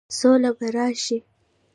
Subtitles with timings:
[0.19, 1.17] سوله به راشي؟